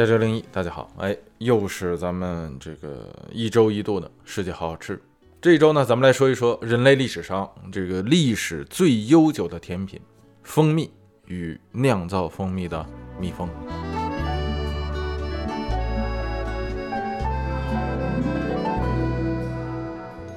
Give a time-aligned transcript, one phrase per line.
[0.00, 4.98] 在这零一，大家好，哎，又是咱们这个一周一度的世界好好吃。
[5.42, 10.00] 这一周呢，咱们来说一说人类历史上这个历史最悠久的甜品——
[10.42, 10.90] 蜂蜜
[11.26, 12.86] 与酿造蜂蜜的
[13.20, 13.46] 蜜蜂。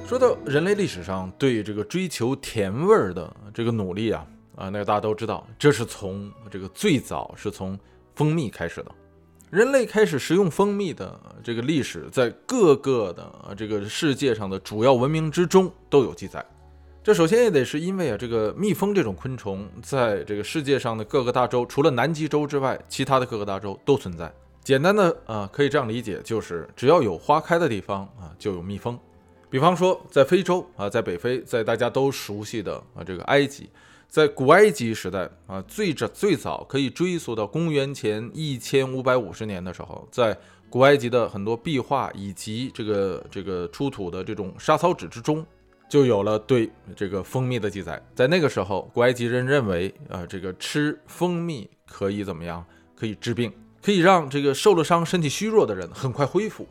[0.06, 7.78] 说到人类历史上对这个追求甜味儿的这个努力啊啊，那个大家都知道，这是从这个最早是从
[8.14, 8.94] 蜂蜜开始的。
[9.54, 16.44] 人类开始食用蜂蜜的这个历史，在各个的这个世界上的主要文明之中都有记载。
[17.04, 24.28] 这首先也得是因为啊，这个蜜蜂这种昆虫，在这个世界上的各个大洲，除了南极洲之外，其他的各个大洲都存在。
[24.64, 28.98] 简单的啊，可以这样理解，就是只要有花开的地方啊，就有蜜蜂。
[29.48, 33.70] 比方说，在非洲啊，在北非，在大家都熟悉的啊这个埃及，
[34.14, 40.38] 在古埃及时代啊，最早最早可以追溯到公元前一千五百五十年的时候，在
[40.70, 45.44] 古埃及的很多壁画以及这个这个出土的这种沙草纸之中，
[45.88, 48.00] 就有了对这个蜂蜜的记载。
[48.14, 52.64] 在那个时候，古埃及人认为啊，这个吃蜂蜜可以怎么样？
[52.94, 56.68] 可以治病，可以让这个受了伤、身体虚弱的人很快恢复。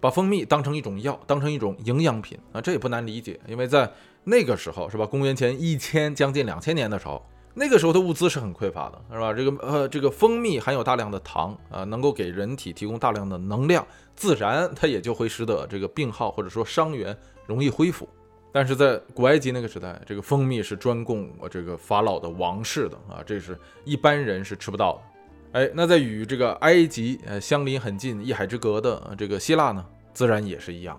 [0.00, 3.92] 把蜂蜜当成一种药，当成一种营养品啊，这也不难理解，因为在
[4.24, 5.06] 那个时候是吧？
[5.06, 7.24] 公元前一千将近两千年的时候，
[7.54, 9.32] 那个时候的物资是很匮乏的，是吧？
[9.32, 17.16] 这个呃，这个蜂蜜含有大量的糖啊，能够给人体提供大量的能量，自然它也就会使得这个病号或者说伤员
[17.46, 18.08] 容易恢复。
[18.50, 25.60] 但是在古埃及那个时代，这个蜂蜜是专供这个法老的王室的啊，这是一般人是吃不到的。
[25.60, 30.98] 哎，那在与这个埃及呃相邻很近、一海之隔的这个希腊呢，自然也是一样。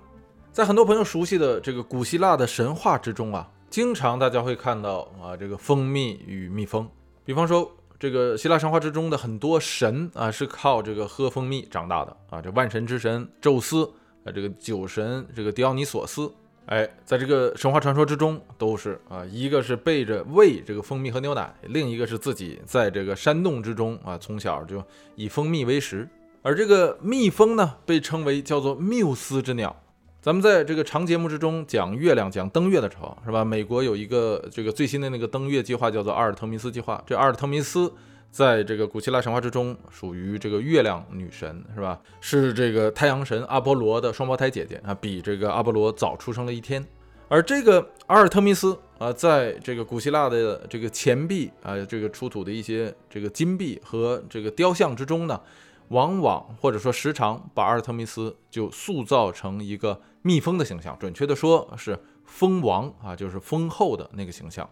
[0.51, 6.89] 在很多朋友熟悉的这个古希腊的神话之中啊，经常大家会看到啊这个蜂蜜与蜜蜂。
[7.23, 13.85] 比方说，这个希腊神话之中的很多神啊，是靠这个喝蜂蜜长大的啊，这万神之神宙斯
[14.25, 16.29] 啊，这个酒神这个狄奥尼索斯。
[16.65, 24.83] 哎，在这个神话传说之中，都是啊，一个是背着喂这个蜂蜜和牛奶，另一个是自己在这个山洞之中啊，从小就
[25.15, 26.09] 以蜂蜜为食。
[26.41, 29.75] 而这个蜜蜂呢，被称为叫做缪斯之鸟。
[30.21, 33.45] 咱们在这个长节目之中讲月亮、讲登月的时候，是吧？
[33.45, 37.01] 美国有一个这个最新的那个登月计划，叫做阿尔特弥斯计划。
[37.05, 37.91] 这阿尔特弥斯。
[38.31, 41.99] 在这个古希腊神话之中，属于这个月亮女神，是吧？
[42.21, 46.85] 是这个太阳神阿波罗的双胞胎姐姐啊，比这个阿波罗早出生了一天。
[47.27, 55.41] 而这个阿尔特弥斯啊，在这个古希腊的这个钱币啊，这个出土的一些这个金币和这个雕像之中呢，
[55.89, 64.69] 往往或者说时常把阿尔特弥斯就塑造成一个蜜蜂的形象，准确的说是蜂王啊，就是蜂后的那个形象。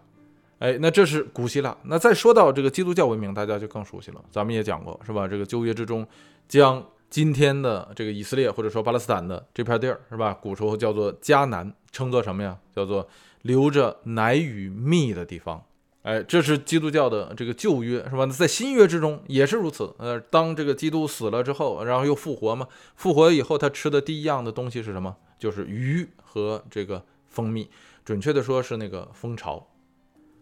[0.58, 1.76] 哎，那这是古希腊。
[1.84, 4.20] 那再说到这个基督教文明，大家就更熟悉了。
[4.30, 5.28] 咱们也讲过，是吧？
[5.28, 6.06] 这个旧约之中，
[6.48, 10.36] 将今天的这个以色列或者说巴勒斯坦的这片地儿，是吧？
[10.40, 12.58] 古时候叫做迦南，称作什么呀？
[12.74, 13.08] 叫做
[13.42, 15.62] 流着奶与蜜的地方。
[16.08, 18.24] 哎，这是基督教的这个旧约，是吧？
[18.24, 19.94] 那在新约之中也是如此。
[19.98, 22.66] 呃，当这个基督死了之后，然后又复活嘛？
[22.96, 25.14] 复活以后，他吃的第一样的东西是什么？
[25.38, 27.68] 就是鱼和这个蜂蜜。
[28.06, 29.68] 准确的说是那个蜂巢。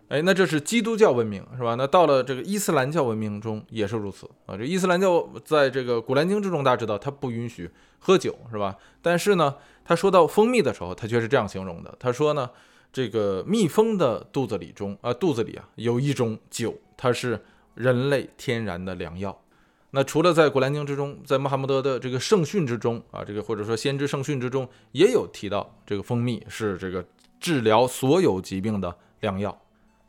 [0.07, 1.75] 哎，那这是基督教文明是吧？
[1.75, 4.57] 那到了这个伊斯兰教文明中也是如此啊。
[4.57, 8.77] 这伊斯兰教在这个古兰经之中，大家知道它不允许喝酒是吧？
[9.03, 11.93] 但是呢，他说到蜂蜜的时候，他却是这样形容的。
[11.99, 12.49] 他说呢，
[12.97, 17.39] 这个蜜蜂的肚子里中啊，肚子里啊有一种酒，它是
[17.75, 19.39] 人类天然的良药。
[19.91, 27.05] 那除了在古兰经之中，在穆罕默德的这个圣训之中啊，这个或者说先知圣训之中也有提到，这个蜂蜜是这个
[27.39, 29.61] 治疗所有疾病的良药。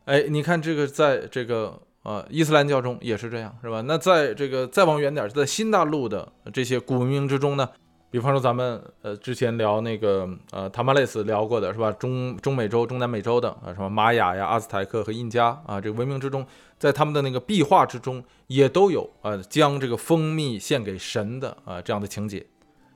[0.06, 3.82] 哎，你看这个，在这个呃伊斯兰教中也是这样，是吧？
[3.82, 7.68] 那在这个再往远点，在新大陆的这些古文明之中呢，
[8.10, 11.92] 比方说咱们呃之前聊那个呃塔马雷斯聊过的是吧？
[11.92, 16.46] 中中美洲、中南美洲的啊，什么玛雅呀、阿兹台克和印加啊，这个文明之中，
[16.80, 22.46] 在他们的那个壁画之中也都有啊，将这个蜂蜜献给神的啊这样的情节。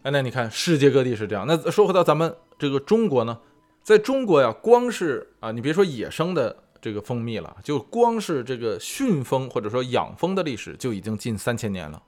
[0.04, 1.46] 哎，那你看世界各地是这样。
[1.48, 3.38] 那说回到咱们这个中国呢，
[3.84, 6.56] 在中国呀，光是啊，你别说野生的。
[6.84, 12.02] 这个蜂蜜了，就光是这个驯蜂或者说养蜂的历史就已经近三千年了，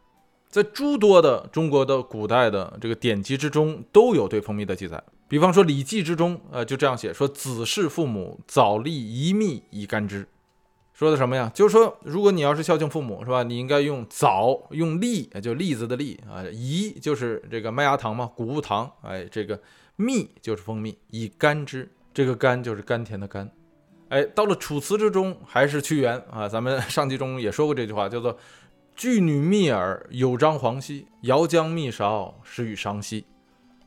[0.53, 5.03] 在诸多的中国的古代的这个典籍之中都有对蜂蜜的记载。
[5.27, 10.27] 比方说《礼记》之中，呃，就这样写说：“子弑父母，早立一蜜以干之。”
[10.93, 11.51] 说的什么呀？
[11.55, 13.41] 就是说，如果你要是孝敬父母，是吧？
[13.41, 19.59] 你应该用枣，用栗，就栗子的栗啊，饴就是这个麦芽糖嘛，谷物糖，哎，这个
[19.95, 23.49] 蜜就是蜂蜜，以甘之，这个甘就是甘甜的甘。
[24.09, 26.47] 哎，到了《楚辞》之中，还是屈原啊？
[26.47, 28.37] 咱们上集中也说过这句话，叫做
[28.95, 33.25] 巨女蜜耳，有张黄兮；遥将密勺，时与商兮。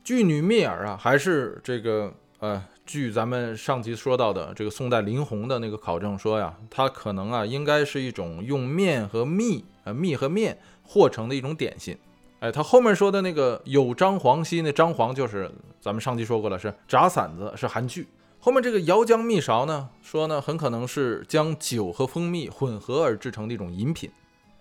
[0.03, 11.97] 巨女蜜耳啊，还是这个呃，据咱们上集说到的这个宋代林洪的那个考证说呀，它可能啊，应该是一种用面和蜜呃蜜和面和成的一种点心。
[12.39, 15.49] 哎，他后面说的那个有张黄兮，那张黄就是
[15.79, 18.07] 咱们上集说过了，是炸馓子，是含聚。
[18.39, 24.11] 后面这个摇浆蜜勺呢，说呢很可能是将酒和蜂蜜混合而制成的一种饮品。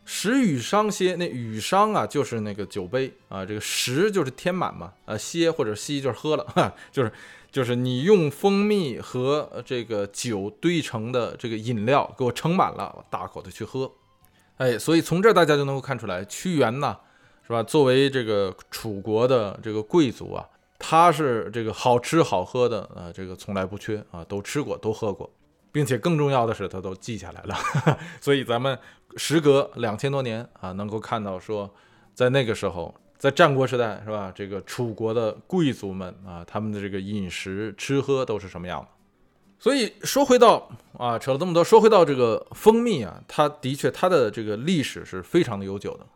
[0.06, 7.12] 食与商歇，那与商啊就是那个酒杯啊，这个食就是填满嘛，啊歇或者吸就是喝了，哈， 就是
[7.50, 13.90] 就是你用蜂蜜和这个酒堆成的这个饮料给我盛满了，大口的去喝。
[14.58, 16.96] 哎，所以从这大家就能够看出来，屈原呐，
[17.46, 17.62] 是吧？
[17.62, 20.48] 作为这个楚国的这个贵族啊。
[20.78, 25.28] 他是这个好吃好喝的啊，这个从来不缺啊，都吃过，都喝过，
[25.76, 27.54] 并且更重要的是，他都记下来了。
[28.18, 28.78] 所以咱们
[29.18, 31.70] 时隔两千多年啊，能够看到说，
[32.14, 34.32] 在那个时候，在战国时代，是吧？
[34.34, 38.88] 这个楚国的贵族们啊，他们的这个饮食吃喝都是什么样的？
[39.58, 46.06] 所以说回到啊，扯了这么多，说回到这个蜂蜜啊，它的确它的这个历史是非常的悠久的。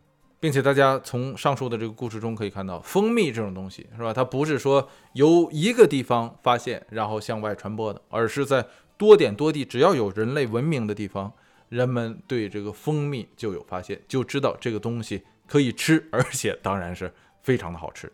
[0.41, 4.11] 并且大家从上述的这个故事中可以看到，蜂蜜这种东西是吧？
[4.11, 8.67] 它不是说由一个地方发现然后向外传播的，而是在
[9.01, 11.33] 多点多地，只要有人类文明的地方，
[11.71, 17.11] 人们对这个蜂蜜就有发现，就知道这个东西可以吃，而且当然是
[17.43, 18.13] 非常的好吃。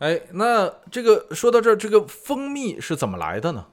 [0.00, 3.64] 哎，那这个说到这儿，这个蜂蜜是怎么来的呢？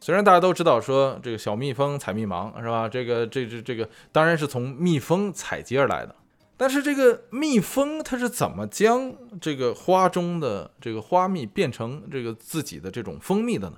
[0.00, 2.86] 虽然大家都知道说这个小蜜蜂采蜜忙是吧？
[2.86, 6.14] 这个这这这个当然是从蜜蜂采集而来的。
[6.58, 13.76] 但是这个蜜蜂它是怎么将这个花中的这个花蜜变成这个自己的这种蜂蜜的呢？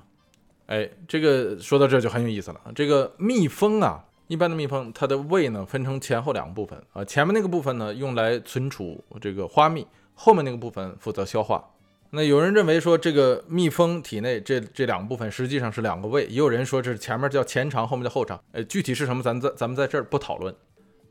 [0.67, 2.61] 哎，这个说到这就很有意思了。
[2.75, 11.65] 这个蜜蜂啊，一般的蜜蜂它的胃呢分成前后两个部分啊，前面那个部分呢用来存储这个花蜜，后面那个部分负责消化。
[12.11, 18.41] 那有人认为说这个蜜蜂体内这这两个部分实际上是两个胃，也有人说这是前面叫前肠，后面叫后肠。
[18.53, 20.55] 哎，具体是什么，咱在咱们在这儿不讨论。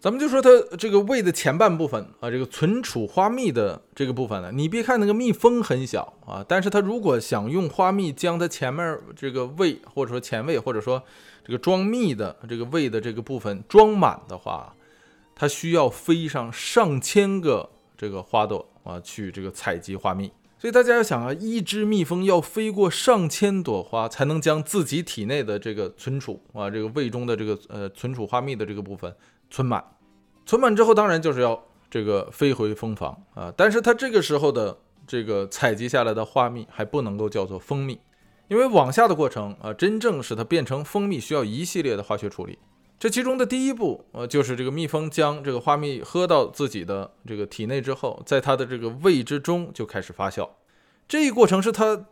[0.05, 11.01] 咱们就说它这个胃的前半部分啊，这个存储花蜜的这个部分呢，你别看那个蜜蜂很小啊，但是它如果想用花蜜将它前面这个胃或者说前胃或者说
[11.43, 14.75] 这个装蜜的这个胃的这个部分装满的话，
[15.33, 17.67] 它需要飞上上千个
[17.97, 20.31] 这个花朵啊去这个采集花蜜。
[20.59, 29.11] 所以大家要想啊，一只蜜蜂要飞过上千朵花，才能将自己体内的这个存储啊这个胃中的这个呃存储花蜜的这个部分
[29.49, 29.83] 存满。
[30.45, 34.77] 存满之后，当然就是要这个飞回蜂房啊，但是它这个时候的
[35.07, 37.99] 这个采集下来的花蜜还不能够叫做蜂蜜，
[38.47, 42.59] 因为往下的过程啊，真正使它变成蜂蜜需要一系列的化学处理。
[42.97, 50.49] 这其中的第一步，呃，就是这个蜜蜂将这个花蜜喝到自己的这个体内之后，在它的这个胃之中就开始发酵。
[51.07, 52.05] 这一过程是它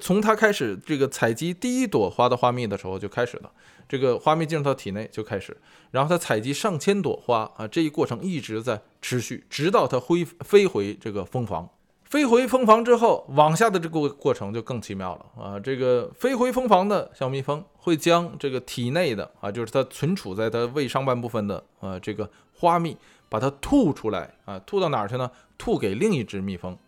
[0.00, 3.52] 从它开始这个采集第一朵花的花蜜的时候就开始了。
[3.90, 5.56] 这个花蜜进入到体内就开始，
[5.90, 11.68] 然后它采集上千朵花啊，这一过程一直在持续，直到它飞飞回这个蜂房。
[12.04, 15.58] 飞回蜂房之后，往下的这个过程就更奇妙了啊！
[15.58, 22.96] 这个飞回蜂房的小蜜蜂会将这个体内的啊，就是它存储在它胃上半部分的啊这个花蜜，
[23.28, 25.28] 把它吐出来啊，吐到哪儿去呢？
[25.58, 26.78] 吐给另一只蜜蜂，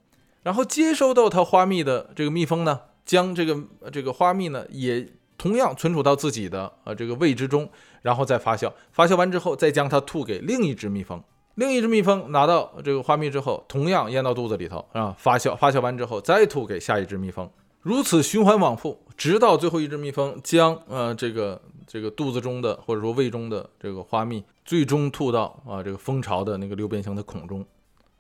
[0.45, 5.09] 然后接收到它花蜜的这个蜜蜂呢，将这个这个花蜜呢也。
[5.43, 7.69] 同样存储到自己的呃这个胃之中，
[8.01, 11.21] 然后再发酵，发酵完之后再将它吐给另一只蜜蜂，
[11.57, 27.67] 另一只蜜蜂拿到这个花蜜之后，同样咽到肚子里头啊，发酵，发酵完之后再吐给下一只蜜蜂，如此循环往复，直到最后一只蜜蜂将呃这个这个肚子中的或者说胃中的这个花蜜最终吐到啊这个蜂巢的那个六边形的孔中，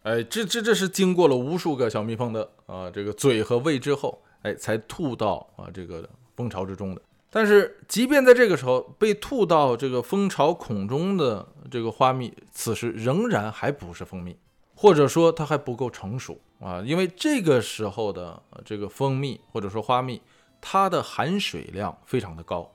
[0.02, 7.00] 哎，这这这是经过了无数个小蜜蜂的啊这个嘴和胃之后，哎才吐到啊这个蜂巢之中的。
[7.35, 14.37] 但是，即便在这个时候被吐到这个蜂巢孔中的这个花蜜，此时仍然还不是蜂蜜，
[14.75, 20.21] 或者说它还不够成熟啊，因为这个时候的这个蜂蜜或者说花蜜，
[20.61, 22.71] 它的含水量非常的高，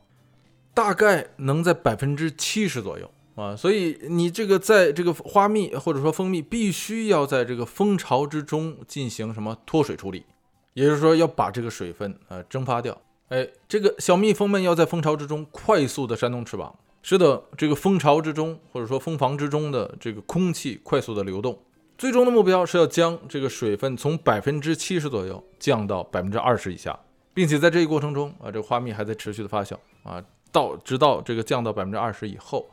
[0.73, 10.25] 大概能在百分之七十左右啊，所以你这个在这个花蜜或者说蜂蜜必须要在这个蜂巢之中进行什么脱水处理，
[10.73, 12.99] 也就是说要把这个水分呃蒸发掉。
[13.29, 21.59] 哎，这个小蜜蜂们要在蜂巢之中快速的扇动翅膀，使得这个蜂巢之中或者说蜂房之中的这个空气快速的流动。
[21.97, 26.97] 最终的目标是要将这个水分从百分之七十左右降到百分之二十以下，
[27.33, 32.69] 并且在这一过程中啊，这个花蜜还在持续的发酵啊，到直到这个降到百分之二十以后，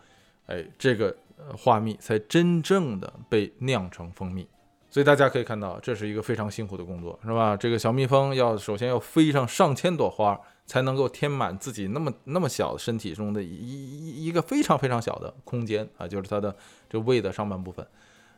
[0.46, 4.46] 哎，这个呃花蜜才真正的被酿成蜂蜜。
[4.94, 7.56] 所以大家可以看到，这是一个非常辛苦的工作，是吧？
[7.56, 16.54] 这个小蜜蜂要首先要飞上上千朵花，才能够填满自己那么那么小的身体中的一一一个非常非常小的空间啊，就是它的
[16.88, 17.84] 这胃的上半部分，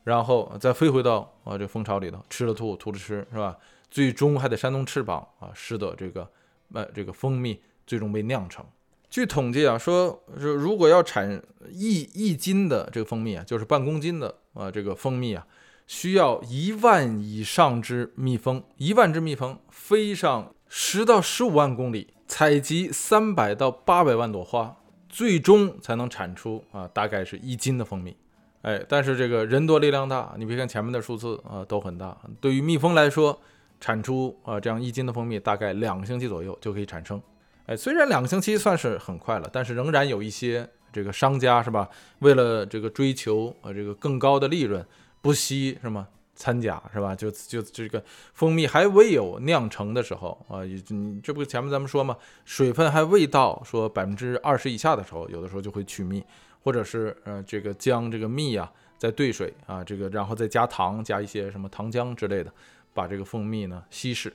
[0.04, 3.54] 然后再飞回到啊这蜂巢里头，吃了吐，吐了吃，是吧？
[3.90, 6.26] 最终还得扇动翅膀啊，使得这个
[6.72, 8.64] 呃这个蜂蜜最终被酿成。
[9.10, 11.38] 据统计啊，说说如果要产
[11.70, 15.46] 一一斤的这个蜂蜜啊，就是半公斤的啊这个蜂蜜啊。
[15.86, 24.76] 需要一万以上只蜜蜂，一万只蜜蜂飞上十到十五万公里，采集三百到八百万朵花，
[25.08, 28.16] 最终才能产出啊，大概是一斤的蜂蜜。
[28.62, 33.40] 哎，但是这个人多力量大，你别看前面的数字啊都很大，对于蜜蜂来说，
[33.80, 37.22] 产出啊这样一斤的蜂蜜，大概两个星期左右就可以产生。
[37.66, 41.88] 哎，虽然两个星期算是很快了，但是仍然有一些这个商家是吧，
[42.18, 44.84] 为了这个追求啊这个更高的利润。
[45.26, 46.08] 不惜是吗？
[46.38, 47.14] 掺假是吧？
[47.14, 48.04] 就就这个
[48.34, 52.14] 蜂蜜还未有酿成的时候啊，你这不前面咱们说嘛，
[52.44, 56.22] 水分还未到说百分之二十以下的时候，有的时候就会取蜜，
[56.62, 62.52] 或者是呃这个将这个蜜啊再兑水啊，这个然后再加糖，加一些什么糖浆之类的，
[62.92, 64.30] 把这个蜂蜜呢稀释，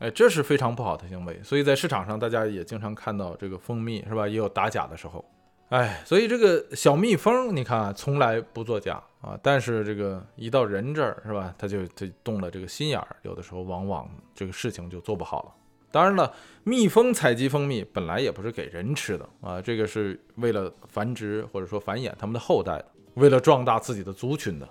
[0.00, 1.40] 哎，这是非常不好的行为。
[1.44, 5.24] 所以在市场上，大家也经常看到这个蜂蜜是吧，也有打假的时候。
[5.70, 15.52] 哎，所以这个小蜜蜂，你看从来不作假啊，但是这个一到人这儿是吧，他就他动了这个心眼儿，有的时候往往这个事情就做不好了。
[15.90, 16.32] 当然了，
[16.64, 24.68] 蜜蜂采集蜂蜜本来也不是给人吃的啊，这个是为了繁殖或者说繁衍他们的后代的，为了壮大自己的族群的。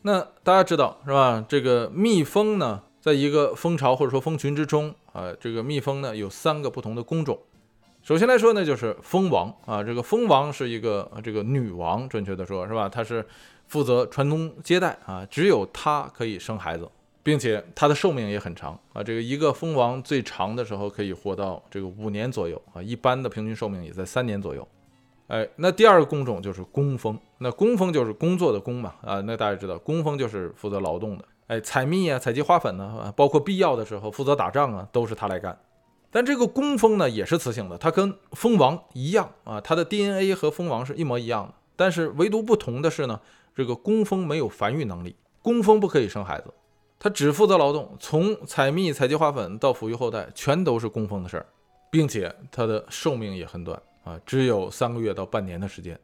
[0.00, 1.44] 那大家知道是吧？
[1.48, 7.38] 这个蜜蜂呢，在一个蜂巢或者说蜂群之中啊，这个蜜蜂呢有三个不同的工种。
[8.02, 12.88] 首先来说呢，就是蜂王啊，这个蜂王是一个这个女王，准确的说是吧？
[12.88, 13.24] 她是
[13.68, 16.90] 负责传宗接代啊，只有她可以生孩子，
[17.22, 19.04] 并且她的寿命也很长啊。
[19.04, 24.66] 这个一个蜂王最长的时候可以活到这个五年左右啊，一般的平均寿命也在三年左右。
[25.28, 35.56] 哎，那第二个工种就是工蜂，那工蜂就是工作的工嘛啊，那大家知道工蜂就是负责劳动的，哎，采蜜啊，采集花粉呢，包括必要的时候负责打仗啊，都是他来干。
[36.12, 41.54] 但这个工蜂呢也是雌性的，它跟蜂王一样啊，它的 DNA 和蜂王是一模一样的。
[41.74, 43.18] 但是唯独不同的是呢，
[43.56, 46.52] 这个工蜂没有繁育能力，工蜂不可以生孩子，
[47.00, 51.46] 它只负责劳动，从采蜜、采集花粉到抚育后代，全都是工蜂的事儿，
[51.90, 55.98] 并且它的寿命也很短啊，只有三个月到半年的时间。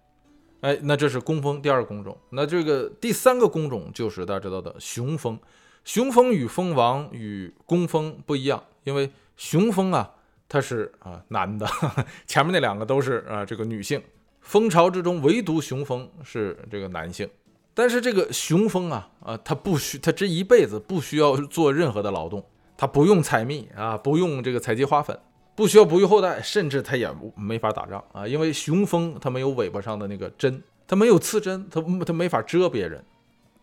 [0.62, 2.16] 哎，那这是工蜂第二工种。
[2.30, 5.38] 那这个第三个工种就是大家知道的雄蜂，
[5.84, 9.08] 雄蜂与蜂王与工蜂不一样，因为
[9.38, 10.10] 雄蜂啊，
[10.46, 11.66] 它是啊男的，
[12.26, 14.02] 前面那两个都是啊这个女性。
[14.40, 17.28] 蜂巢之中唯独雄蜂是这个男性，
[17.74, 22.44] 但是这个雄蜂啊啊，它不需它这一辈子不需要做任何的劳动，
[22.76, 25.18] 它不用采蜜啊，不用这个采集花粉，
[25.54, 33.04] 不需要哺育后代，甚至它也没法打仗啊，因为雄蜂它没有尾巴上的那个针，它没有刺针，它它没法蛰别人，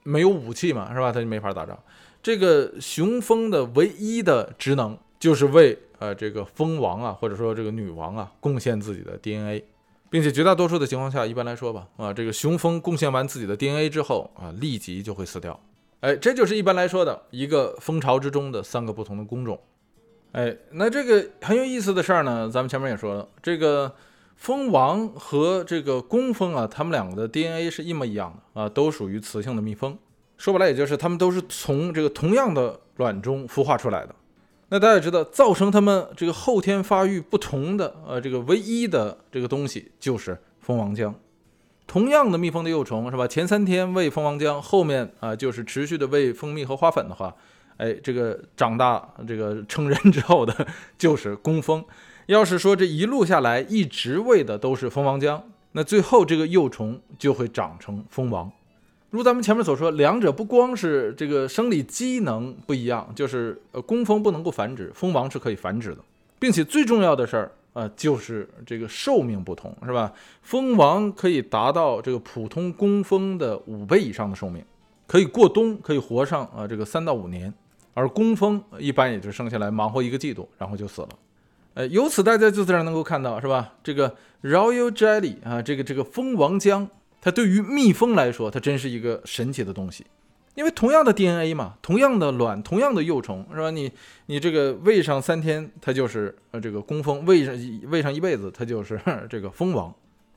[0.04, 1.12] 没有武器嘛，是吧？
[1.12, 1.78] 它就没法打仗。
[2.22, 4.98] 这个雄蜂的唯一的职能。
[5.26, 9.66] 就是为呃这个蜂王啊，或者说这个女王啊，贡献自己的 DNA，
[10.08, 15.60] 并且绝大多数的情况下，一般来说吧，啊这个雄蜂贡献完自己的 DNA 之后啊，立即就会死掉。
[16.02, 19.60] 哎，这就是一般来说的一个蜂巢之中的三个不同的工种。
[20.34, 23.96] 哎，那这个很有意思的事儿呢，咱们前面也说了，这个
[24.36, 29.98] 蜂王和这个工蜂啊，它们两个的 DNA 是一模一样的啊，都属于雌性的蜜蜂。
[30.38, 34.14] 说白了，也就是它们都是从这个同样的卵中孵化出来的。
[34.70, 41.14] 那大家知道，造成他们这个后天发育不同的，呃，这个唯一的这个东西就是蜂王浆。
[41.86, 43.28] 同样的蜜蜂的幼虫是吧？
[43.28, 47.34] 前三天喂蜂王浆，后面啊就是持续的喂蜂蜜和花粉的话，
[47.78, 50.68] 哎，这个长大这个成人之后的，
[50.98, 51.86] 就是工蜂。
[52.26, 55.40] 要是说这一路下来一直喂的都是蜂王浆，
[55.74, 58.52] 那最后这个幼虫就会长成蜂王。
[59.12, 66.00] 如咱们前面所说，两者不光是这个生理机能不一样，就是呃，工蜂不能够繁殖，蜂王是可以繁殖的，
[66.38, 70.12] 并且最重要的事儿啊，就是这个寿命不同，是吧？
[70.42, 74.62] 蜂王可以达到这个普通工蜂的五倍以上的寿命，
[75.08, 77.54] 可以过冬，可以活上啊这个三到五年，
[77.94, 81.10] 而工蜂一般也就生下来忙活一个季度，然后就死了。
[81.76, 83.76] 呃，由此大家就自然能够看到，是吧？
[83.82, 86.86] 这个 Royal Jelly 啊，这个这个蜂王浆。
[87.26, 90.06] 它对于蜜蜂来说，它真是一个神奇的东西，
[90.54, 93.72] 因为同样的 DNA 嘛，同样的卵，同样的幼虫，是吧？
[93.72, 93.92] 你
[94.28, 97.56] 你这个喂上三天，它就是呃这个工蜂；喂上
[97.90, 99.92] 喂上一辈子，它就是 这个蜂王。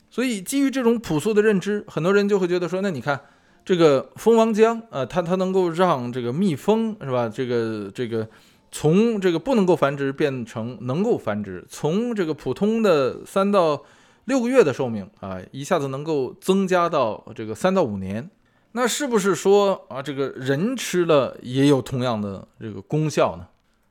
[0.09, 3.21] 所以基于这种朴素的认知，很多人就会觉得说，那你看
[3.63, 7.29] 这个蜂王浆啊，它它能够让这个蜜蜂是吧？
[7.29, 8.27] 这个这个
[8.71, 13.83] 从这个不能够繁殖变成能够繁殖，从这个普通的三到
[14.29, 18.29] 六个月的寿命啊，一下子能够增加到这个三到五年。
[18.71, 23.47] 那是不是说啊，这个人吃了也有同样的这个功效呢？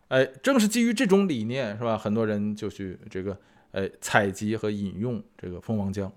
[0.09, 1.99] 哎，正是基于这种理念，是吧？
[1.99, 3.37] 很多人就去这个。
[3.73, 6.11] 哎，采集和饮用这个蜂王浆，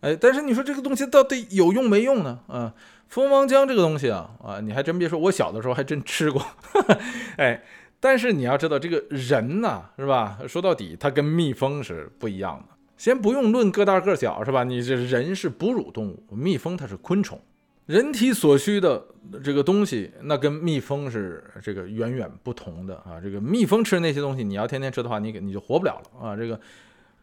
[0.00, 2.38] 哎，但是你说这个东西到底有用没用呢？
[2.46, 2.72] 啊，
[3.08, 6.40] 蜂王浆这个东西啊，啊，你还真别说，我小的时候还真吃过，
[7.36, 7.64] 哎，
[7.98, 10.38] 但是你要知道，这个人呢，是吧？
[10.46, 12.77] 说到底，它跟蜜蜂是不一样的。
[12.98, 14.64] 先不用论个大个小，是吧？
[14.64, 17.40] 你这人是哺乳动物，蜜蜂它是昆虫。
[17.86, 19.02] 人体所需的
[19.42, 23.18] 这个东西，那跟蜜蜂是这个远远不同的啊！
[23.22, 26.36] 这个蜜蜂吃那些东西，你要天天吃的话，你给你就活不了了啊！
[26.36, 26.60] 这个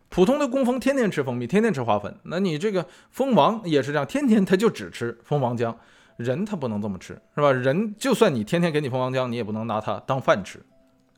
[0.09, 5.75] 普通的工蜂天天吃蜂蜜，天天吃花粉，那你这个蜂王也是这样，天天它就只吃蜂王浆。
[6.17, 7.51] 人他不能这么吃，是吧？
[7.51, 10.59] 人就算你天天给你蜂王浆，你也不能拿它当饭吃。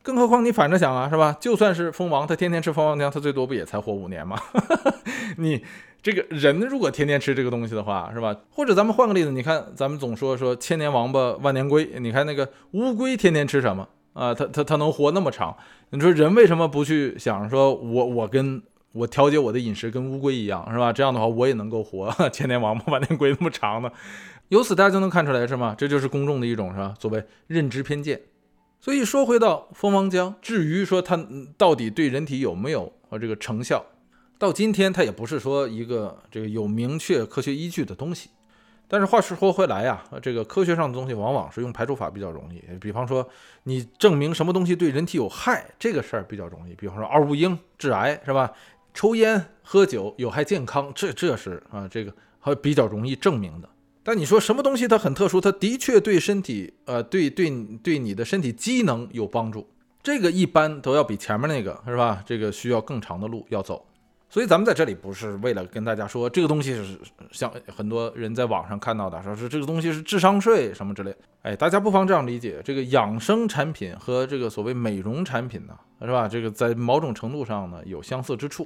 [0.07, 1.35] 更何况你反着想啊，是吧？
[1.37, 4.39] 就算是蜂王，他天天吃蜂王浆，他最多不也才活五年吗？
[5.35, 5.61] 你。
[5.99, 8.33] 这个人如果天天吃这个东西的话，是吧？
[8.51, 14.33] 或者咱们换个例子，你看咱们总说说千年王八万年龟，你看那个乌龟天天吃什么啊？
[14.33, 15.57] 它它它能活那么长？
[15.89, 18.61] 你说人为什么不去想说，我我跟
[18.93, 20.93] 我调节我的饮食跟乌龟一样，是吧？
[20.93, 23.91] 这样的话我也能够活 千年王八万年龟那么长呢？
[24.47, 25.75] 由此大家就能看出来，是吗？
[25.77, 26.93] 这就是公众的一种是吧？
[26.97, 28.21] 所谓认知偏见。
[28.79, 31.17] 所以说回到蜂王浆，至于说它
[31.57, 33.85] 到底对人体有没有啊这个成效？
[34.37, 38.29] 到今天，它也不是说一个这个有明确科学依据的东西。
[38.87, 42.61] 但是话说回来呀，这个科学上的东西往往是用排除法比较容易。
[42.79, 43.27] 比方说，
[43.63, 46.73] 你证明什么东西对人体有害，这个事儿比较容易。
[46.75, 48.49] 比方说，二五英致癌是吧？
[48.93, 53.67] 抽烟喝酒有害健康，这这是啊，这个还比较容易证明的。
[54.07, 57.49] 但你说什么东西它很特殊，它的确对身体呃对对
[57.83, 59.67] 对你的身体机能有帮助，
[60.01, 62.23] 这个一般都要比前面那个是吧？
[62.25, 63.85] 这个需要更长的路要走。
[64.29, 66.97] 所以咱们在这里不是为了跟大家说这个东西是
[67.33, 71.13] 像很多人在网上看到的，说是这个东西是智商税什么之类。
[71.41, 76.29] 哎，大家不妨这样理解：这个养生产品和这个所谓美容产品呢，是吧？
[76.29, 78.65] 这个在某种程度上呢有相似之处。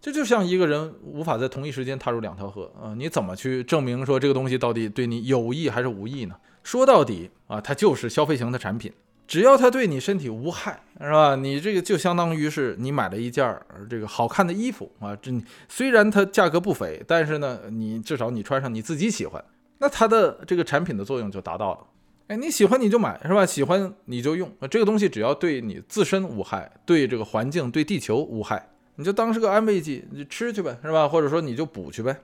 [0.00, 6.36] 这就像一个人无法在同一时间踏入两条河啊，你怎么去证明说这个东西到底对你有益还是无益呢？
[6.62, 8.92] 说到底啊，它就是消费型的产品。
[9.26, 11.34] 只要它对你身体无害，是吧？
[11.34, 15.32] 你这个就相当于是你买了一件儿这个好看的衣服啊，这
[15.68, 19.44] 虽然它价格不菲，但是呢，你至少你穿上你自己喜欢，
[19.78, 21.80] 那它的这个产品的作用就达到了。
[22.28, 23.44] 哎，你喜欢你就买，是吧？
[23.44, 31.08] 喜欢你就用，这个东西只要对你自身无害，对这个环境、对地球无害，你就当是个安慰剂，你吃去呗，是吧？
[31.08, 32.16] 或者说你就补去呗。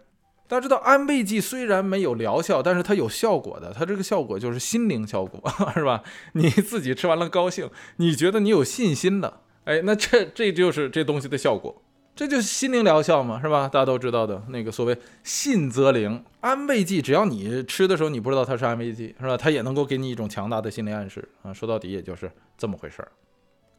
[0.48, 3.72] 大家知道安慰剂虽然没有疗效，但是它有效果的。
[3.72, 6.02] 它这个效果就是心灵效果， 是吧？
[6.32, 11.82] 你自己吃完了高兴，你觉得你有信心了，哎，那这这就是这东西的效果，
[12.14, 13.66] 这就是心灵疗效嘛，是吧？
[13.68, 19.36] 大家都知道的那个所谓信则灵，安慰剂，只要你吃的时候你不知道它是安慰剂，是吧？
[19.38, 21.52] 它也能够给你一种强大的心理暗示啊。
[21.52, 23.10] 说到底也就是这么回事儿。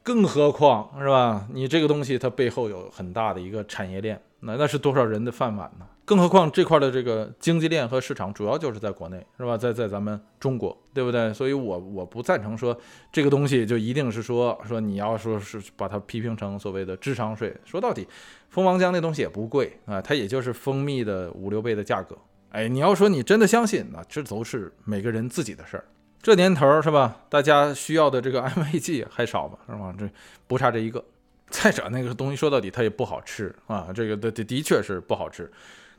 [0.04, 1.48] 更何况是吧？
[1.54, 5.88] 你这个东西它背后有很大的一个产业链，那那是多少人的饭碗呢？
[6.06, 9.58] 更何况这块的这个经济链和市场主要就是在国内，是吧？
[9.58, 11.34] 在在咱们中国，对不对？
[11.34, 12.78] 所以我我不赞成说
[13.10, 17.56] 这个东西就一定是说说你要说是把它批评成所谓的智商税。
[17.64, 18.06] 说到底，
[18.50, 22.18] 蜂王浆那东西也不贵啊，它也就是蜂蜜的五六倍的价格。
[22.50, 25.86] 哎，你要说你真的相信，那这都是每个人自己的事儿。
[26.24, 27.18] 这年头是吧？
[27.30, 29.58] 大家需要的这个 安慰剂还少吗？
[29.68, 29.94] 是吧？
[30.00, 30.10] 这
[30.48, 31.04] 不差这一个。
[31.52, 35.52] 再者，那个东西说到底它也不好吃啊，这个的的的确是不好吃。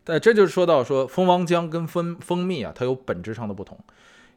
[0.03, 3.79] 但这就是说到说蜂王浆跟蜂蜂蜜啊，它有本质上的不同。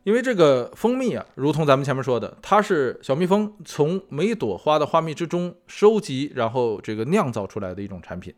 [0.03, 8.31] 因为这个蜂蜜啊，如同咱们前面说的，它是小蜜蜂从每朵花的花蜜之中收集，然后这个酿造出来的一种产品。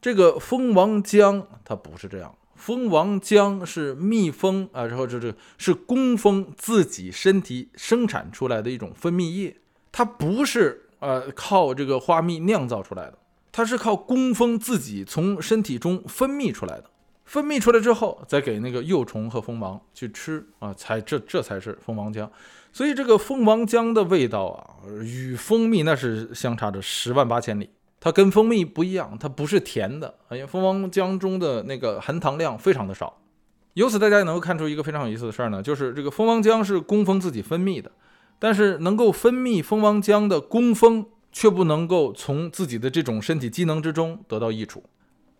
[0.00, 2.32] 这个蜂王浆它不是这样。
[2.60, 9.56] 蜂王浆是蜜蜂啊，然后这这是工蜂自己身体生产出来的一种分泌液，
[9.90, 13.18] 它不是呃靠这个花蜜酿造出来的，
[13.50, 16.84] 它是靠工蜂自己从身体中分泌出来的，
[17.24, 22.28] 分泌出来之后再给那个幼虫和蜂王去吃啊，才这这才是蜂王浆，
[22.72, 27.70] 所以这个蜂王浆的味道啊，与蜂蜜那是相差着十万八千里。
[28.00, 33.18] 它跟蜂蜜不一样，它不是甜的，因为蜂王浆中的那个含糖量非常的少。
[33.74, 37.92] 由此，大家也能够看出一个非常有意思的事儿呢，就是这个蜂王浆是工蜂自己分泌的，
[38.38, 44.82] 但是能够分泌蜂王浆的工蜂却不能够从自己的这种身体机能之中得到益处。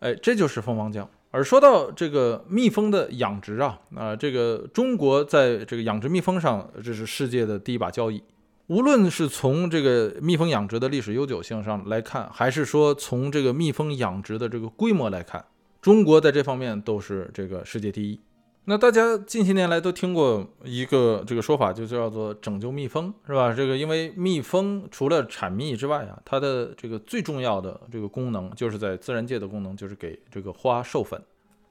[0.00, 1.06] 哎，这就是蜂王浆。
[1.32, 8.22] 而说到这个蜜蜂的养殖啊，啊，这个中国在这个养殖蜜蜂上，这是世界的第一把交椅。
[8.70, 15.44] 无论是从这个蜜蜂养殖的历史悠久性上来看，还是说从这个蜜蜂养殖的这个规模来看，
[15.82, 18.20] 中国在这方面都是这个世界第一。
[18.66, 23.52] 那大家近些年来都听过一个这个说法，就叫做拯救蜜蜂，是吧？
[23.52, 31.20] 这个因为蜜蜂除了产蜜之外啊，它的这个最重要的这个功能，就是在自然界的功能，就是给这个花授粉。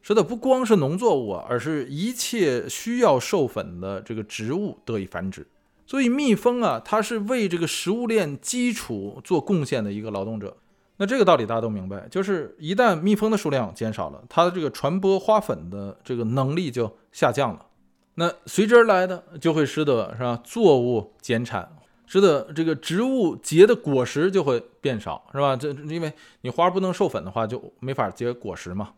[0.01, 5.47] 是的，不光是农作物啊，而是一切需要授粉的这个植物得以繁殖。
[5.89, 10.55] 所以蜜蜂啊，它是为这个食物链基础做贡献的一个劳动者。
[10.97, 17.65] 那这个道理大家都明白，就是一旦蜜蜂的数量减少了，它的这个传播花粉的这个能力就下降了。
[18.13, 21.75] 那随之而来的就会使得是吧，作物减产，
[22.05, 25.55] 使得这个植物结的果实就会变少，是吧？
[25.55, 28.91] 这因为你花不能授粉的话，就没法结果实嘛。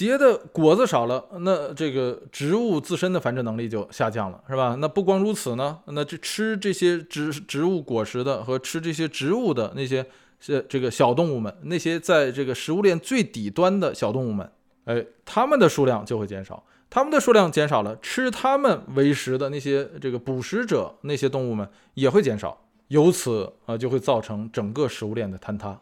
[0.00, 4.74] 结的果子少了，那这个植物自身的繁殖能力就下降了，是吧？
[4.78, 10.06] 那不光如此呢，那这吃这些植植物果实的和吃这些植物的那些
[10.40, 14.50] 是这个小动物们，那些在这个食物链最底端的小动物们，
[14.86, 22.58] 哎，它们的数量就会减少，它们的数量减少了，吃它们为食的那些这个捕食者那些动物们也会减少，
[22.88, 25.78] 由此啊就会造成整个食物链的坍塌。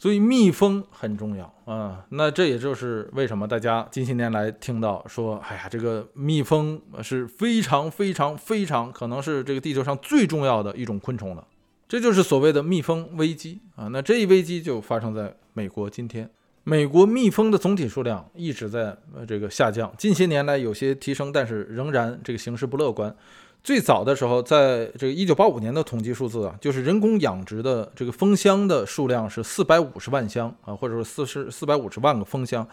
[0.00, 11.46] 所以蜜蜂很重要啊，那这也就是为什么大家近些年来听到说，哎呀，这个蜜蜂是非常非常非常可能是这个地球上最重要的一种昆虫了。
[11.86, 13.88] 这就是所谓的蜜蜂危机啊。
[13.88, 15.90] 那这一危机就发生在美国。
[15.90, 16.30] 今天，
[16.64, 18.96] 美国蜜蜂的总体数量一直在
[19.28, 23.14] 这个下降，近些年来有些提升，但是仍然这个形势不乐观。
[23.62, 32.66] 最早的时候，在这个一九八五年的统计数字啊，就是人工养殖的这个蜂箱的数量是四百五十万箱啊，或者说四十四百五十万个蜂箱。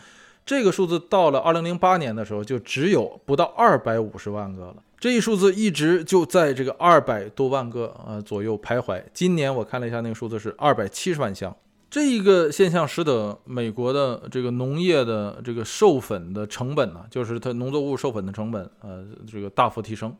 [0.46, 4.76] 这个数字到了二零零八年的时候，就只有不到二百五十万个了。
[4.98, 9.04] 这一数字一直就在这个二百多万个啊左右徘徊。
[9.14, 11.54] 今年我看了一下，那个数字是二百七十万箱。
[11.90, 20.16] 这一个现象使得美国的这个农业的这个授粉的成本呢，就是它农作物授粉的成本，呃，这个大幅提升。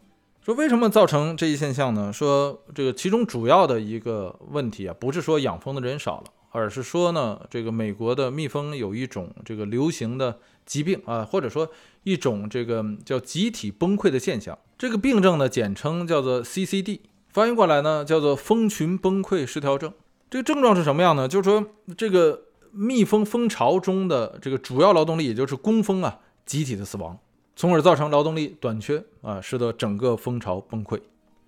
[0.48, 2.14] 说为什么造成这一现象呢？
[2.14, 11.70] 说这个其中主要的一个问题啊，不是说养蜂的人少了，而是说呢，这个美国的蜜蜂有一种这个流行的疾病啊，或者说
[12.04, 14.58] 一种这个叫集体崩溃的现象。
[14.78, 17.02] 这个病症呢，简称叫做 CCD，
[17.34, 19.92] 翻译过来呢叫做蜂群崩溃失调症。
[20.30, 21.28] 这个症状是什么样呢？
[21.28, 21.62] 就是说
[21.98, 27.20] 这个蜜蜂蜂巢中的这个主要劳动力，也就是工蜂啊，集体的死亡。
[27.58, 31.02] 从而造成劳动力短缺啊，使得整个蜂巢崩溃，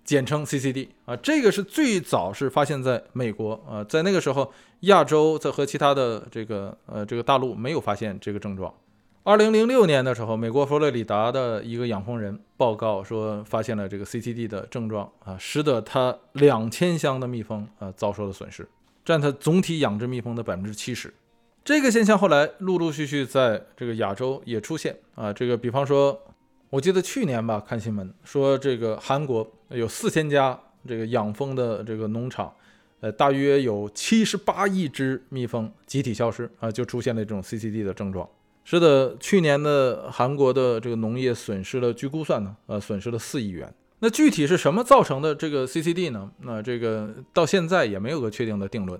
[0.04, 1.14] 简称 CCD 啊。
[1.16, 8.74] 这个是最早是发现在美国啊，在那个时候，亚洲在和其他的这个呃这个大陆没有发现这个症状。
[9.22, 18.68] 二零零六年的时候，美国佛罗里达的一个养蜂人报告说，发现了这个 CCD 的症状啊，使得他两千箱的蜜蜂啊遭受了损失，
[19.04, 21.14] 占他总体养殖蜜蜂的百分之七十。
[21.62, 26.18] 这个现象后来陆陆续续在这个亚洲也出现啊，这个比方说，
[26.70, 32.52] 我记得去年吧，看新闻说这个韩国有四千家这个养蜂的这个农场，
[33.00, 38.28] 呃，大约有七十八亿只蜜蜂集体消失啊，就出现了这种 CCD 的症状。
[38.64, 43.72] 是的，去年的韩国的这个农业损失了，据估算呢，呃，损失了四亿元。
[43.98, 46.30] 那具体是什么造成的这个 CCD 呢？
[46.40, 48.98] 那这个到现在也没有个确定的定论。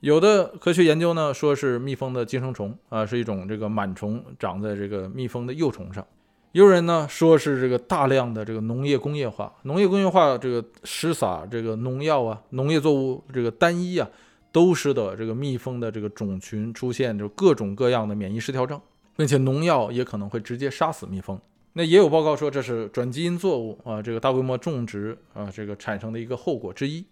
[0.00, 6.04] 有的科学研究呢，说是蜜蜂的寄生虫啊，是一种这个螨虫长在这个蜜蜂的幼虫上。
[6.52, 14.08] 也有人呢说是这个大量的这个农业工业化，农业工业化这个施撒这个农药啊，农业作物这个单一啊，
[14.50, 18.80] 都使得这个蜜蜂的这个种群出现就各种各样的免疫失调症，
[19.18, 21.38] 并且农药也可能会直接杀死蜜蜂。
[21.74, 27.04] 那也有报告说这是转基因作物啊，这个大规模种植啊，这个产生的一个后果之一。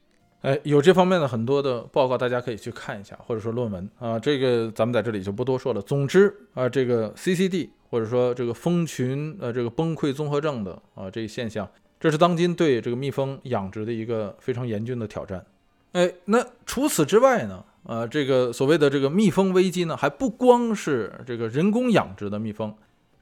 [0.43, 5.83] 哎，有这方面的很多的报告，大家可以去看一下，或者说论文啊，这个咱们在这里就不多说了。
[5.83, 15.45] 总之啊，这个 CCD 或者说这个蜂群呃这个崩溃综合症的啊这一现象，这是当今对这个蜜蜂养殖的一个非常严峻的挑战。
[15.93, 22.73] 哎，那除此之外呢，啊这个所谓的这个蜜蜂危机呢，还不光是这个人工养殖的蜜蜂，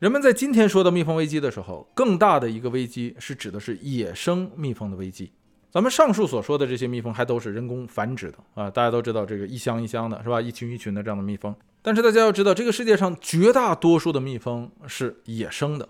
[0.00, 5.30] 人们在今天说到蜜蜂危机的时候，更大的一个危机是指的是野生蜜蜂的危机。
[5.76, 10.40] 咱们上述所说的这些蜜蜂还都是人工繁殖的啊，大家都知道这个一箱一箱的是吧？
[10.40, 11.54] 一群一群的这样的蜜蜂。
[11.82, 15.86] 但是大家要知道，这个世界上绝大多数的蜜蜂是野生的，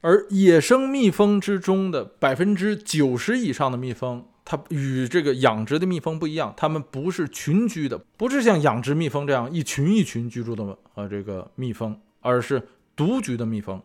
[0.00, 12.60] 而野生蜜蜂之中的百分之九十以上的蜜蜂，它与这个养殖的蜜蜂不一样，它们不是群居的，不是像养殖蜜蜂这样一群一群居住的呃这个蜜蜂，而是
[12.96, 13.80] 独居的蜜蜂。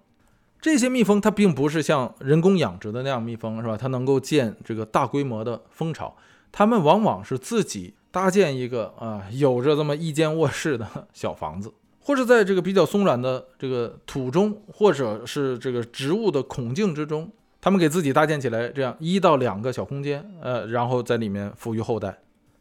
[0.63, 3.75] 这些蜜蜂它并不是像人工养殖的那样蜜蜂，是吧？
[3.75, 6.15] 它能够建这个大规模的蜂巢，
[6.53, 17.29] 它们往往是自己搭建一个啊，有着这么一间卧室的小房子， 或者在这个比较松软的这个土中，或者是这个植物的孔径之中。
[17.59, 22.17] 他们给自己搭建起来这样一到两个小空间，呃，然后在里面抚育后代。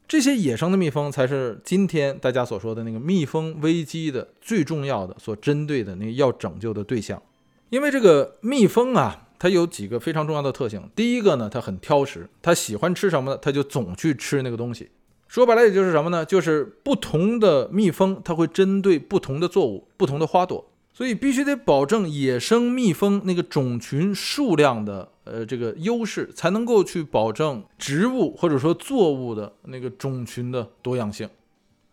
[0.08, 7.22] 这些野生的蜜蜂才是今天大家所说的那个蜜蜂危机的最重要的、所针对的那个要拯救的对象。
[7.72, 10.90] 因为这个蜜蜂啊，它有几个非常重要的特性。
[10.94, 13.38] 第一个呢，它很挑食，它喜欢吃什么呢？
[13.40, 14.90] 它就总去吃那个东西。
[15.26, 16.22] 说白了，也就是什么呢？
[16.22, 20.68] 就是不同的蜜蜂，它会针对不同的作物、不同的花朵。
[20.92, 31.26] 所以必须得保证野生蜜蜂那个种群数量的呃这个优势，才能够去保证植物或者说作物的那个种群的多样性。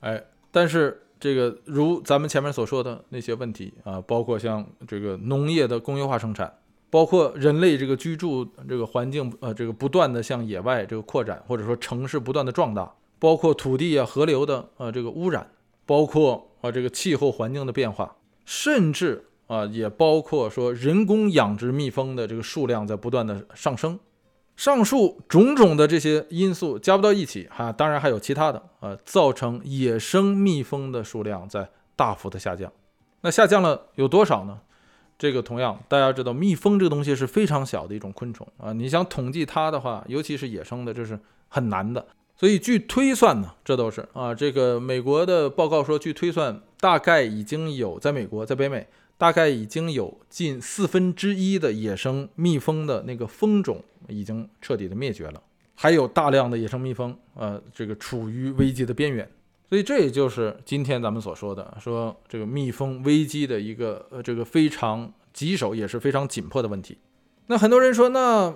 [0.01, 6.51] 哎，但是这个如咱们前面所说的那些问题啊，包括像这个农业的工业化生产，
[6.89, 15.49] 包括人类这个居住这个环境呃这个不断的向野外这个扩展，或者说城市不断的壮大，包括土地啊河流的呃这个污染，
[15.85, 18.15] 包括啊这个气候环境的变化。
[18.45, 23.99] 甚至啊，也包括说人工养殖蜜蜂的这个数量在不断的上升，
[24.59, 32.69] 上述种种的这些因素加不到一起，哈，当然还有其他的啊，造成野生蜜蜂的数量在大幅的下降。
[33.21, 34.59] 那下降了有多少呢？
[35.17, 41.17] 这个同样大家知道，蜜蜂这个东西是非常小的一种昆虫啊，你想统计它的话，尤其是野生的，这是
[41.47, 42.05] 很难的。
[42.35, 48.85] 所以据推算呢，这都是啊，这个美国的报告说，据推算，大概已经有在美国，在北美，
[49.19, 55.43] 大概已经有近四分之一的野生蜜蜂的那个蜂种已经彻底的灭绝了，
[55.75, 59.29] 还有大量的野生蜜蜂，呃，这个处于危机的边缘。
[59.69, 66.97] 所以这也就是今天咱们所说的，说这个蜜蜂危机的一个呃这个非常棘手也是非常紧迫的问题。
[67.47, 68.55] 那很多人说，那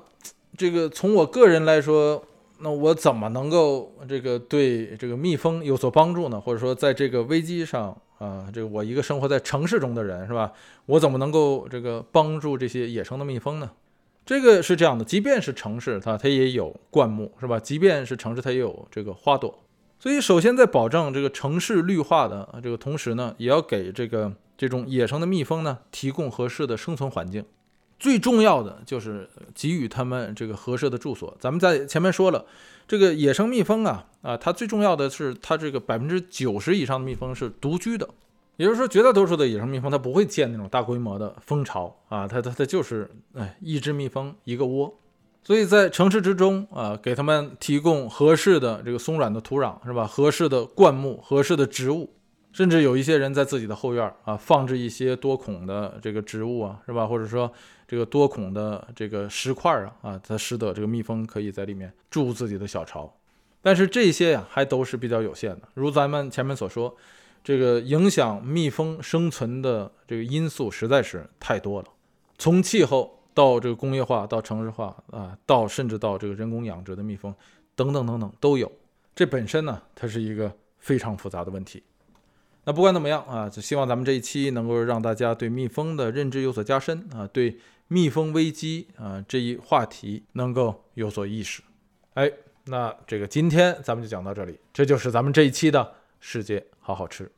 [0.57, 2.25] 这个从我个人来说。
[2.59, 6.39] 那我怎么能够这个对这个蜜蜂有所帮助呢？
[6.39, 10.53] 或者说，在这个危机上啊，这个我一个生活在城市中的人是吧？
[10.85, 13.71] 我怎么能够这个帮助这些野生的蜜蜂呢？
[14.25, 17.59] 这个是这样的，即便是城市，它它也有灌木是吧？
[17.59, 19.59] 即便是城市，它也有这个花朵。
[19.99, 27.43] 所以，首先在保证这个城市绿化的这个同时呢，也要给这个这种野生的蜜蜂呢提供合适的生存环境。
[28.03, 31.33] 最重要的就是给予他们这个合适的住所。
[31.39, 32.45] 咱们在前面说了，
[32.85, 38.05] 这个野生蜜蜂啊啊，它最重要的是它这个百分之九十以上的蜜蜂是独居的，
[38.57, 44.93] 也就是说，绝大多数的野生蜜蜂它不会建那种大规模的蜂巢啊，它它它就是哎一只蜜蜂一个窝。
[45.41, 50.05] 所以在城市之中啊，给他们提供合适的这个松软的土壤是吧？
[50.05, 52.09] 合适的灌木，合适的植物。
[52.53, 57.07] 甚至有一些人在自己的后院啊，放置一些多孔的这个植物啊，是吧？
[57.07, 57.51] 或者说
[57.87, 63.11] 这个多孔的这个石块啊，啊，它使得这个蜜蜂可以在里面筑自己的小巢。
[63.61, 65.61] 但是这些呀，还都是比较有限的。
[65.73, 66.95] 如咱们前面所说，
[67.43, 71.87] 这个影响蜜蜂生存的这个因素实在是太多了，
[72.37, 77.33] 从气候到这个工业化，到城市化啊，到甚至到这个人工养殖的蜜蜂
[77.75, 78.71] 等等等等都有。
[79.15, 81.81] 这本身呢，它是一个非常复杂的问题。
[82.65, 87.57] 那不管怎么样啊，就希望咱们这一期能够让大家对蜜蜂的认知有所加深啊，对
[87.89, 91.61] 蜜蜂危机啊这一话题能够有所意识。
[92.13, 92.31] 哎，
[92.65, 97.29] 那这个今天咱们就讲到这里，这就是咱们这一期的世界好好吃。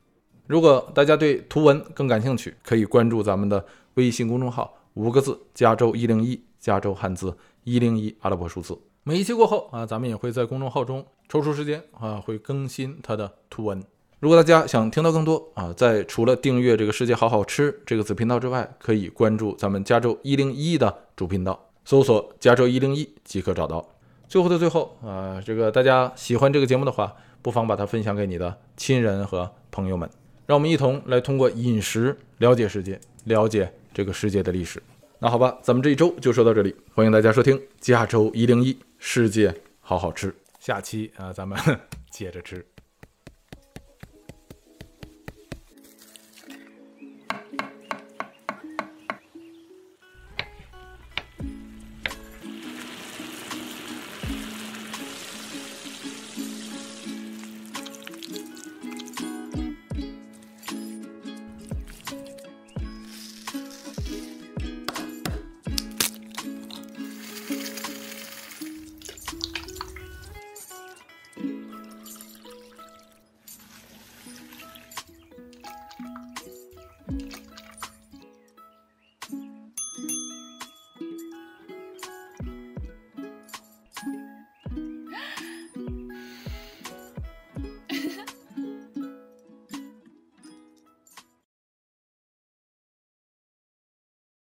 [0.46, 8.78] 如果大家对图文更感兴趣，可以关注咱们的微信公众号，五个字：加州一零一，加州汉字一零一阿拉伯数字。
[9.02, 13.82] 每一期过后啊，咱们也会在公众号中抽出时间啊，会更新它的图文。
[14.18, 23.86] 如果大家想听到更多啊，在除了订阅这个世界好好吃这个子频道之外，可以关注咱们加州一零一的主频道，搜索加州一零一即可找到。
[24.26, 30.08] 最后的最后啊，这个大家喜欢这个节目的话，不妨把它分享给你的亲人和朋友们，
[30.46, 34.82] 让我们一同来通过饮食了解世界，了解这个世界的历史。
[35.18, 41.58] 那好吧，咱们这一周就说到这里，欢迎大家收听加州一零一世界好好吃，下期啊，咱们
[42.10, 42.64] 接着吃。